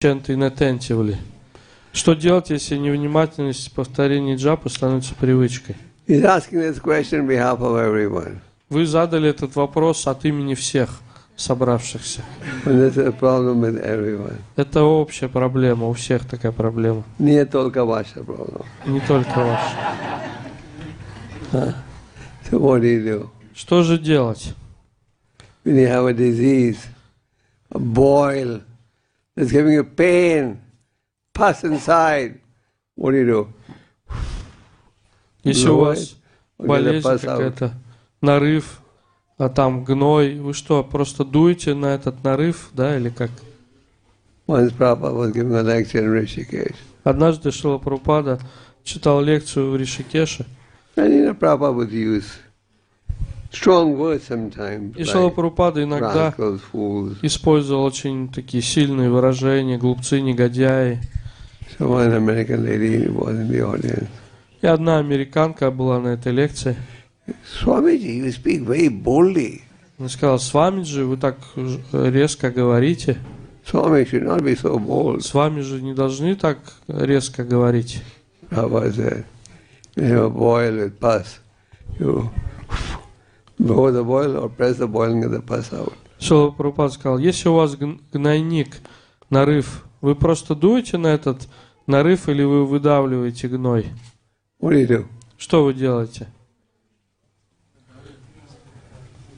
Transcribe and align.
chant 0.00 0.28
inattentively. 0.28 1.16
Что 1.92 2.14
делать, 2.14 2.50
если 2.50 2.76
невнимательность 2.76 3.72
повторения 3.72 4.36
джапы 4.36 4.68
становится 4.68 5.16
привычкой? 5.16 5.74
He's 6.06 6.22
asking 6.22 6.60
this 6.60 6.78
question 6.80 7.22
on 7.22 7.26
behalf 7.26 7.58
of 7.60 7.76
everyone. 7.76 8.38
Вы 8.70 8.86
задали 8.86 9.28
этот 9.30 9.56
вопрос 9.56 10.06
от 10.06 10.24
имени 10.24 10.54
всех 10.54 11.00
собравшихся. 11.34 12.22
Это 14.56 14.82
общая 14.84 15.28
проблема, 15.28 15.88
у 15.88 15.92
всех 15.94 16.24
такая 16.26 16.52
проблема, 16.52 17.02
Не 17.18 17.44
только 17.44 17.84
ваша 17.84 18.22
проблема. 18.22 18.66
не 18.86 19.00
только 19.00 19.36
ваша. 19.36 19.96
So 22.50 22.60
what 22.60 22.80
do 22.82 22.86
you 22.86 23.02
do? 23.04 23.28
Что 23.52 23.82
же 23.82 23.98
делать? 23.98 24.54
When 25.64 25.74
you 25.74 25.88
have 25.88 26.06
a 26.06 26.12
disease, 26.14 26.78
a 27.70 27.78
boil 27.80 28.60
that's 29.38 29.52
giving 29.52 29.72
you 29.72 29.84
pain, 29.84 30.60
pus 31.32 31.62
inside, 31.62 32.40
what 32.96 33.12
do 33.12 33.18
you 33.18 33.26
do? 33.26 33.48
Если 35.44 35.68
у 35.68 35.78
вас 35.78 36.16
болезнь 36.58 37.08
какая-то, 37.08 37.72
нарыв, 38.20 38.80
а 39.36 39.48
там 39.48 39.84
гной, 39.84 40.40
вы 40.40 40.52
что, 40.54 40.82
просто 40.82 41.24
дуете 41.24 41.74
на 41.74 41.94
этот 41.94 42.24
нарыв, 42.24 42.70
да, 42.72 42.96
или 42.96 43.10
как? 43.10 43.30
Однажды 47.04 47.52
Шила 47.52 47.78
Прабхупада 47.78 48.40
читал 48.82 49.22
лекцию 49.22 49.70
в 49.70 49.76
Ришикеше, 49.76 50.46
и 53.50 55.04
Прабхупада 55.30 55.82
иногда 55.82 56.34
использовал 57.22 57.84
очень 57.84 58.28
такие 58.28 58.62
сильные 58.62 59.10
выражения, 59.10 59.78
глупцы, 59.78 60.20
негодяи. 60.20 61.00
И 64.60 64.66
одна 64.66 64.98
американка 64.98 65.70
была 65.70 66.00
на 66.00 66.08
этой 66.08 66.32
лекции. 66.32 66.76
Swamiji, 67.62 68.20
you 68.20 68.32
speak 68.32 68.64
very 68.64 68.88
boldly. 68.88 69.60
Она 69.98 70.08
сказала, 70.08 70.38
с 70.38 70.52
вами 70.54 70.82
же 70.82 71.04
вы 71.04 71.16
так 71.16 71.36
резко 71.92 72.50
говорите. 72.50 73.18
Swami 73.70 74.04
should 74.08 74.24
not 74.24 74.42
be 74.42 74.54
so 74.54 74.78
bold. 74.78 75.20
С 75.22 75.34
вами 75.34 75.60
же 75.60 75.82
не 75.82 75.92
должны 75.94 76.36
так 76.36 76.58
резко 76.86 77.44
говорить. 77.44 78.02
Prabhupada 78.50 78.92
said, 78.92 79.24
when 79.94 80.08
you 80.08 80.14
have 80.14 80.24
a 80.24 80.30
boil 80.30 80.72
with 80.72 80.98
pus, 80.98 81.40
you 81.98 82.30
blow 83.58 83.90
the 83.92 84.04
boil 84.04 84.36
or 84.36 84.48
press 84.48 84.76
the 84.78 84.86
boil 84.86 85.10
and 85.12 85.22
get 85.22 85.30
the 85.30 85.40
pus 85.42 85.72
out. 85.72 85.92
Шила 86.20 86.50
Прабхупада 86.50 86.92
сказал, 86.94 87.18
если 87.18 87.48
у 87.48 87.54
вас 87.54 87.74
гн- 87.74 88.00
гнойник, 88.12 88.78
нарыв, 89.30 89.84
вы 90.00 90.14
просто 90.16 90.54
дуете 90.54 90.98
на 90.98 91.08
этот 91.08 91.48
нарыв 91.86 92.28
или 92.28 92.42
вы 92.42 92.66
выдавливаете 92.66 93.48
гной? 93.48 93.86
What 94.60 94.72
do 94.72 94.80
you 94.82 94.86
do? 94.88 95.06
Что 95.36 95.64
вы 95.64 95.74
делаете? 95.74 96.26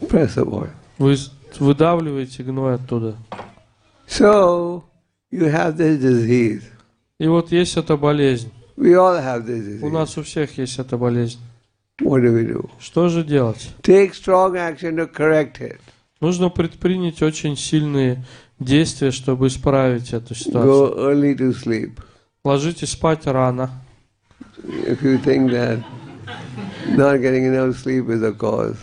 Press 0.00 0.34
the 0.36 0.44
boil. 0.44 0.70
Вы 0.98 1.16
выдавливаете 1.58 2.42
гной 2.42 2.74
оттуда. 2.76 3.16
So, 4.08 4.82
you 5.30 5.44
have 5.50 5.76
this 5.76 5.98
disease. 6.00 6.62
И 7.18 7.26
вот 7.28 7.52
есть 7.52 7.76
эта 7.76 7.96
болезнь. 7.96 8.50
We 8.76 8.92
all 8.94 9.18
have 9.22 9.46
this 9.46 9.80
У 9.82 9.86
disease. 9.86 9.90
нас 9.90 10.16
у 10.18 10.22
всех 10.22 10.56
есть 10.58 10.78
эта 10.78 10.96
болезнь. 10.96 11.38
What 12.00 12.22
do 12.22 12.32
we 12.32 12.44
do? 12.44 12.70
Что 12.80 13.08
же 13.08 13.22
делать? 13.22 13.70
Take 13.82 14.12
strong 14.14 14.54
action 14.56 14.96
to 14.96 15.06
correct 15.12 15.60
it. 15.60 15.78
Нужно 16.20 16.48
предпринять 16.50 17.20
очень 17.22 17.56
сильные 17.56 18.24
действия, 18.58 19.10
чтобы 19.10 19.48
исправить 19.48 20.12
эту 20.12 20.34
Go 20.34 20.36
ситуацию. 20.36 20.94
early 20.98 21.36
to 21.36 21.52
sleep. 21.52 21.98
Ложитесь 22.44 22.90
спать 22.92 23.26
рано. 23.26 23.70
If 24.64 25.02
you 25.02 25.18
think 25.22 25.50
that 25.50 25.82
not 26.96 27.20
getting 27.20 27.44
enough 27.46 27.76
sleep 27.76 28.08
is 28.08 28.20
the 28.20 28.32
cause, 28.36 28.76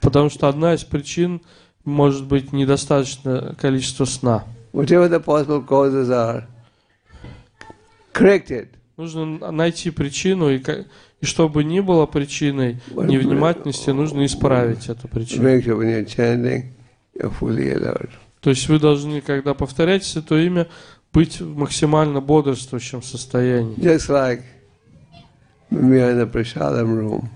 Потому 0.00 0.30
что 0.30 0.48
одна 0.48 0.74
из 0.74 0.84
причин 0.84 1.40
может 1.84 2.24
быть 2.26 2.52
недостаточное 2.52 3.54
количество 3.54 4.04
сна. 4.04 4.44
whatever 4.72 5.08
the 5.08 5.20
possible 5.22 5.64
causes 5.64 6.10
are, 6.10 6.44
correct 8.12 8.50
it. 8.50 8.68
Нужно 8.96 9.50
найти 9.50 9.90
причину, 9.90 10.50
и, 10.50 10.62
и 11.20 11.24
чтобы 11.24 11.64
ни 11.64 11.80
было 11.80 12.06
причиной 12.06 12.80
невнимательности, 12.94 13.90
нужно 13.90 14.24
исправить 14.24 14.88
эту 14.88 15.08
причину. 15.08 15.42
То 18.40 18.50
есть 18.50 18.68
вы 18.68 18.78
должны, 18.78 19.20
когда 19.20 19.54
повторяете 19.54 20.06
Святое 20.06 20.44
Имя, 20.44 20.68
быть 21.12 21.40
в 21.40 21.56
максимально 21.56 22.20
бодрствующем 22.20 23.02
состоянии. 23.02 23.76
Just 23.78 24.08
like 24.10 24.42
when 25.70 25.88
we 25.88 26.00
are 26.00 26.12
in 26.12 26.18
the 26.18 26.30
prasadam 26.30 26.98
room, 26.98 27.28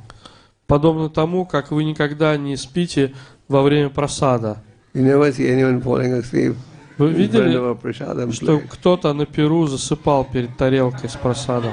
Подобно 0.66 1.08
тому, 1.08 1.46
как 1.46 1.70
вы 1.70 1.82
никогда 1.84 2.36
не 2.36 2.56
спите 2.56 3.14
во 3.48 3.62
время 3.62 3.88
просада. 3.88 4.62
you 4.94 5.02
never 5.02 5.32
see 5.32 5.48
anyone 5.48 5.82
falling 5.82 6.12
asleep 6.20 6.54
Вы 6.98 7.12
видели, 7.12 8.32
что 8.32 8.58
кто-то 8.58 9.12
на 9.14 9.24
перу 9.24 9.66
засыпал 9.66 10.24
перед 10.24 10.56
тарелкой 10.56 11.08
с 11.08 11.14
просадом? 11.14 11.72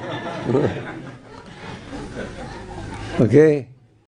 Okay? 3.17 3.67